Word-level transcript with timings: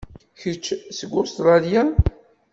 Kečč 0.39 0.65
seg 0.97 1.11
Ustṛalya? 1.21 1.83